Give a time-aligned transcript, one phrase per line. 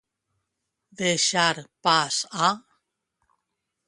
[1.01, 1.53] Deixar
[1.87, 2.17] pas
[2.47, 2.51] a.